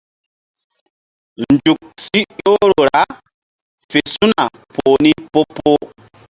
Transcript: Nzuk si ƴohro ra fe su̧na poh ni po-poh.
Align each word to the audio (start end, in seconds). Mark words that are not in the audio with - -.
Nzuk 1.51 1.79
si 2.03 2.19
ƴohro 2.39 2.81
ra 2.91 3.01
fe 3.89 3.99
su̧na 4.13 4.43
poh 4.73 4.97
ni 5.03 5.11
po-poh. 5.31 5.79